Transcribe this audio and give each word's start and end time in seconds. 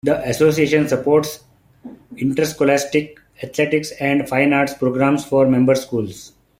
The 0.03 0.19
association 0.27 0.87
supports 0.87 1.43
interscholastic 2.17 3.19
athletics 3.43 3.91
and 3.99 4.27
fine 4.27 4.51
arts 4.51 4.73
programs 4.73 5.23
for 5.25 5.45
member 5.47 5.75
schools. 5.75 6.33